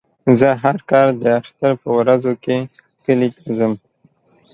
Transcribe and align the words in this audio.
زه 0.39 0.49
هر 0.63 0.77
کال 0.91 1.09
د 1.21 1.23
اختر 1.39 1.71
په 1.81 1.89
ورځو 1.99 2.33
کې 2.43 2.55
کلي 3.03 3.29
ته 3.35 3.43
ځم. 3.57 3.73